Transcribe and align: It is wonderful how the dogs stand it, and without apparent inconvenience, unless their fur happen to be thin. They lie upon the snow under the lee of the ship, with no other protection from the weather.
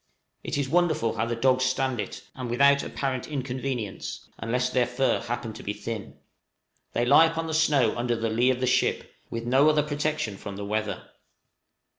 It 0.43 0.57
is 0.57 0.67
wonderful 0.67 1.13
how 1.15 1.27
the 1.27 1.35
dogs 1.35 1.63
stand 1.63 1.99
it, 2.01 2.23
and 2.33 2.49
without 2.49 2.81
apparent 2.81 3.27
inconvenience, 3.27 4.27
unless 4.39 4.67
their 4.71 4.87
fur 4.87 5.19
happen 5.21 5.53
to 5.53 5.61
be 5.61 5.73
thin. 5.73 6.15
They 6.93 7.05
lie 7.05 7.25
upon 7.27 7.45
the 7.45 7.53
snow 7.53 7.95
under 7.95 8.15
the 8.15 8.31
lee 8.31 8.49
of 8.49 8.61
the 8.61 8.65
ship, 8.65 9.13
with 9.29 9.45
no 9.45 9.69
other 9.69 9.83
protection 9.83 10.37
from 10.37 10.55
the 10.55 10.65
weather. 10.65 11.07